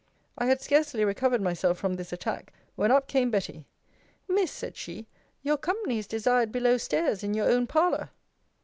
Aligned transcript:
I 0.35 0.47
had 0.47 0.61
scarcely 0.61 1.05
recovered 1.05 1.41
myself 1.43 1.77
from 1.77 1.93
this 1.93 2.11
attack, 2.11 2.51
when 2.75 2.89
up 2.89 3.07
came 3.07 3.29
Betty 3.29 3.67
Miss, 4.27 4.49
said 4.51 4.75
she, 4.75 5.05
your 5.43 5.57
company 5.57 5.99
is 5.99 6.07
desired 6.07 6.51
below 6.51 6.77
stairs 6.77 7.23
in 7.23 7.35
your 7.35 7.47
own 7.47 7.67
parlour. 7.67 8.09